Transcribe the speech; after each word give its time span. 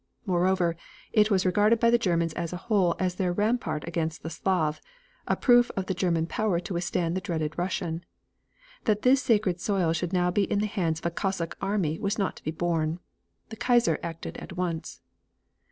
Moreover, 0.25 0.75
it 1.13 1.29
was 1.29 1.45
regarded 1.45 1.79
by 1.79 1.91
the 1.91 1.97
Germans 1.99 2.33
as 2.33 2.51
a 2.51 2.57
whole 2.57 2.95
as 2.97 3.13
their 3.13 3.31
rampart 3.31 3.87
against 3.87 4.23
the 4.23 4.31
Slav, 4.31 4.81
a 5.27 5.35
proof 5.35 5.69
of 5.77 5.85
the 5.85 5.93
German 5.93 6.25
power 6.25 6.59
to 6.59 6.73
withstand 6.73 7.15
the 7.15 7.21
dreaded 7.21 7.55
Russian. 7.55 8.03
That 8.85 9.03
this 9.03 9.21
sacred 9.21 9.59
soil 9.61 9.93
should 9.93 10.11
now 10.11 10.31
be 10.31 10.45
in 10.45 10.57
the 10.57 10.65
hands 10.65 11.01
of 11.01 11.05
a 11.05 11.11
Cossack 11.11 11.55
army 11.61 11.99
was 11.99 12.17
not 12.17 12.35
to 12.37 12.43
be 12.43 12.49
borne. 12.49 12.97
The 13.49 13.57
Kaiser 13.57 13.99
acted 14.01 14.37
at 14.37 14.57
once. 14.57 15.01